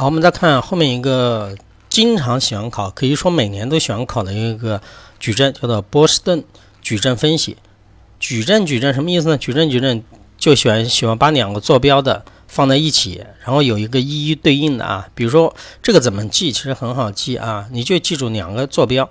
[0.00, 1.54] 好，我们再看后面一个
[1.90, 4.80] 经常喜欢考，可以说每年都喜欢考的一个
[5.18, 6.42] 矩阵，叫做波士顿
[6.80, 7.58] 矩阵分析。
[8.18, 9.36] 矩阵矩阵什么意思呢？
[9.36, 10.02] 矩阵矩阵
[10.38, 15.06] 就喜欢喜欢把两个坐标的放在一起，然后有一个一一对应的啊。
[15.14, 16.50] 比如说这个怎么记？
[16.50, 19.06] 其实很好记啊，你就记住两个坐标，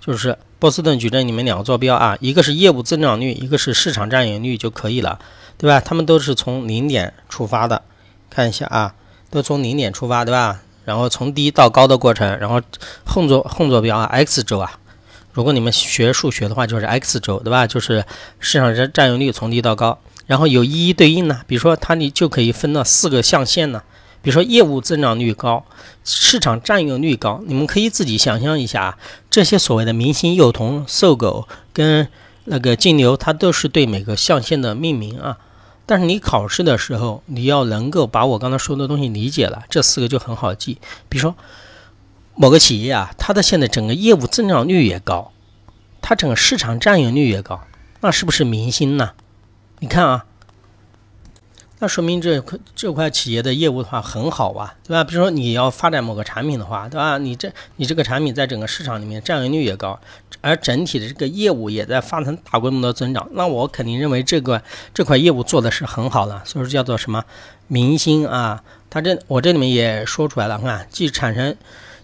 [0.00, 5.18] 就是波士顿矩阵里面两个坐标啊，一个是业务增长率，一个是市场占有率就可以了，
[5.56, 5.80] 对吧？
[5.80, 7.82] 它们都是从零点出发的，
[8.30, 8.94] 看一下啊。
[9.30, 10.60] 都从零点出发，对吧？
[10.84, 12.62] 然后从低到高的过程，然后
[13.04, 14.78] 横坐横坐标啊，x 轴啊。
[15.32, 17.66] 如果你们学数学的话，就是 x 轴，对吧？
[17.66, 18.04] 就是
[18.40, 21.42] 市场占占有率从低到高，然后有一一对应呢。
[21.46, 23.82] 比如说它你就可以分到四个象限呢。
[24.20, 25.64] 比如说业务增长率高，
[26.04, 28.98] 市场占有率高，你们可以自己想象一下啊，
[29.30, 32.08] 这些所谓的明星、幼童、瘦狗跟
[32.44, 35.38] 那个金牛，它都是对每个象限的命名啊。
[35.88, 40.76] 但是你考试的时候，你要能够把我刚才说的东西理解了，这四个就很好记。
[41.08, 41.34] 比如说，
[42.34, 45.32] 某个企业啊，它的现在整个业务增长率也高，
[46.02, 47.62] 它整个市场占有率也高，
[48.00, 49.12] 那是不是明星呢？
[49.78, 50.26] 你看啊。
[51.80, 55.04] 那说明这块这块企业的业务的话很好啊，对吧？
[55.04, 57.18] 比如说你要发展某个产品的话，对吧？
[57.18, 59.98] 你这你这个产品在整个市场里面占有率也高，
[60.40, 64.60] 而整体的这个业务也在发生大规模的增长，那我肯定认为这个
[64.92, 67.24] 这块业务做的是很好的，所以说叫做什么
[67.68, 68.64] 明星啊？
[68.90, 71.56] 它这我这里面也说出来了，看既产生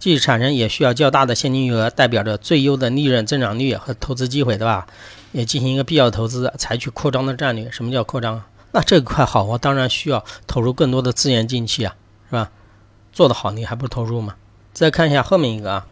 [0.00, 4.88] 既产生也需要较大的现金余额，代表着最优的利润增长率和投资机会，对吧？
[5.30, 7.70] 也进行一个必要投资，采取扩张的战略。
[7.70, 8.42] 什么叫扩张？
[8.72, 11.96] 那这块好，我当然需要投入更多的资源进去啊，
[12.28, 12.50] 是吧？
[13.12, 14.36] 做得好，你还不投入吗？
[14.72, 15.86] 再看一下后面一个啊，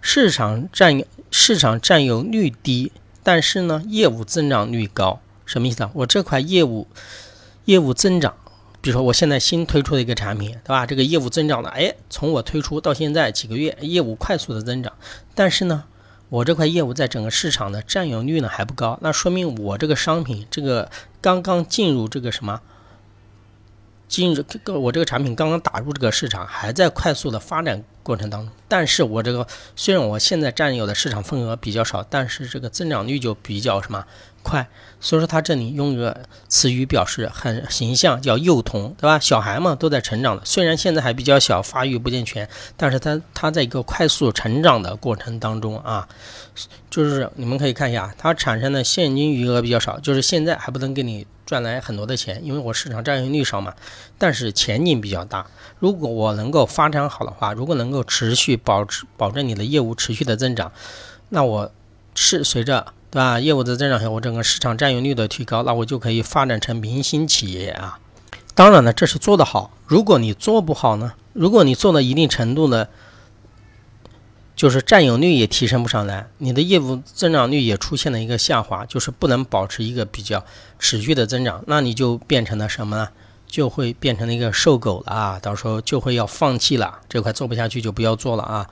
[0.00, 2.90] 市场占市场占有率低，
[3.22, 5.90] 但是呢，业务增长率高，什么意思啊？
[5.94, 6.88] 我这块业务
[7.66, 8.34] 业务增长，
[8.80, 10.84] 比如说我现在新推出的一个产品，对吧？
[10.84, 14.92] 这个业务增长的，哎，从我推出到现在几个月，业务快速的增长，
[15.34, 15.84] 但是呢。
[16.34, 20.90] 我这块业务在整个市场的占有率呢还不高，那说明我这个商品这个
[21.20, 22.60] 刚刚进入这个什么，
[24.08, 28.52] 进入这个我这个产品刚刚打入这个市场，还在快速的发展过程当中。
[28.68, 29.44] 但是我这个
[29.74, 34.04] 虽然我现在占有的市场份额比较少，但是这个增长率就比较什么？
[34.44, 34.68] 快，
[35.00, 39.18] 所以说他这里用一个词语表示很形象，叫幼童，对吧？
[39.18, 46.06] 小孩嘛，都在成长的，虽然现在还比较小，发育不健全，但是他他在一个快速成长的过程当中啊，
[46.90, 53.72] 就是你们可以看一下，它产生的现金余额比较少，就是现在还不能给你赚来很多的钱，因为我市场占有率少嘛，
[54.18, 55.46] 但是前景比较大。
[55.78, 60.72] 如果我能够发展好的话，如果能够持续保持保证你的业务持续的增长，
[61.28, 61.72] 那我
[62.14, 62.92] 是随着。
[63.14, 63.38] 对吧？
[63.38, 68.00] 业务的增长下，我整个市场占有率的提高，那我就可以发展成明星企业啊。
[68.56, 69.70] 当然了，这是做得好。
[69.86, 71.12] 如果你做不好呢？
[71.32, 72.88] 如果你做到一定程度呢，
[74.56, 80.44] 就是占有率也提升不上来，你的业务增长率也出现了一个下滑，就是不能保持一个比较
[80.80, 83.10] 持续的增长，那你就变成了什么呢？
[83.54, 85.38] 就会变成了一个瘦狗了啊！
[85.40, 88.68] 到时候就会要放弃了，这块做不下去就不要做了啊。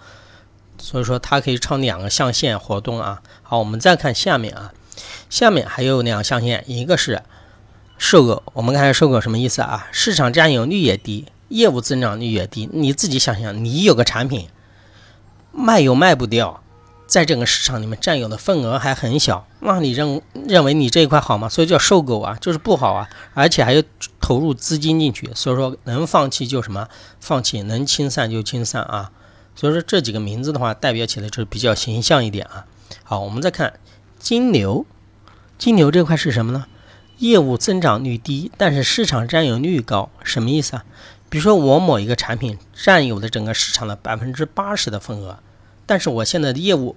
[0.76, 3.22] 所以说它可以朝两个象限活动啊。
[3.44, 4.72] 好，我们再看下面啊，
[5.30, 7.22] 下面还有两个象限，一个是
[7.96, 8.42] 瘦狗。
[8.54, 9.86] 我们看下瘦狗什么意思啊？
[9.92, 12.68] 市场占有率也低，业务增长率也低。
[12.72, 14.48] 你自己想想，你有个产品
[15.52, 16.60] 卖又卖不掉，
[17.12, 21.46] 在整个市场里面占有的份额还很小，那你认认为你这一块好吗？
[21.46, 23.82] 所以叫瘦狗啊，就是不好啊，而且还要
[24.18, 25.30] 投入资金进去。
[25.34, 26.88] 所以说能放弃就什么
[27.20, 29.10] 放弃，能清算就清算啊。
[29.54, 32.64] 所以说这几个名字的话，代表起来就是比较形象一点啊。
[33.04, 33.74] 好，我们再看
[34.18, 34.86] 金牛，
[35.58, 36.64] 金牛这块是什么呢？
[37.18, 40.84] 业务增长率低，但是市场占有率高，什么意思啊？
[41.28, 45.38] 比如说我某一个产品占有的整个市场的百分之八十的份额，
[45.84, 46.96] 但是我现在的业务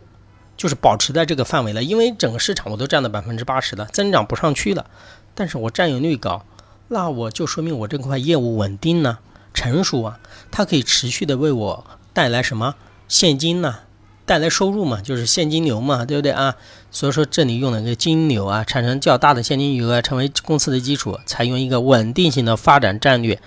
[0.57, 4.85] 就是保持在这个范围了，因为整个市场我都占了百分之八十了，增长不上去了，
[5.33, 6.45] 但是我占有率高，
[6.87, 9.17] 那我就说明我这块业务稳定呢，
[9.53, 10.19] 成熟啊，
[10.51, 11.85] 它可以持续的为我。
[12.13, 12.75] 带来什么
[13.09, 13.79] 现金呢？
[14.25, 16.55] 带来收入嘛，就是现金流嘛，对不对啊？
[16.89, 23.41] 所以说这里用了一个金牛啊，产生较大的现金余额，成为公司的基础，采用一个稳定性的发展战略。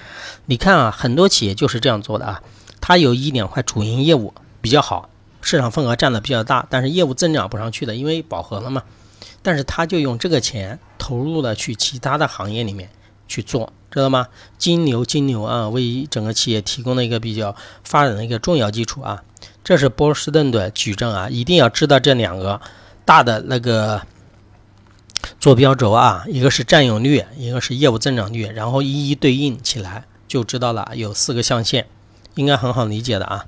[0.44, 2.42] 你看啊，很多企业就是这样做的啊。
[2.80, 5.08] 它有一两块主营业务比较好，
[5.40, 8.82] 市场份额占的比较大，但是业务增长不上去的，因为饱和了嘛。
[9.42, 12.90] 但是他就用这个钱投入了去其他的行业里面
[13.26, 13.72] 去做。
[13.90, 14.28] 知道吗？
[14.58, 19.24] 金牛，金牛啊，为整个企业提供了一个比较发展的一个重要基础啊。
[19.64, 22.60] 这是波士顿的矩阵啊，一定要知道这两个
[23.06, 24.02] 大的那个
[25.40, 30.92] 坐标轴啊，一个是占有率，一个是业务增长率，然后一一对应起来就知道了。
[30.94, 31.86] 有四个象限，
[32.34, 33.46] 应该很好理解的啊。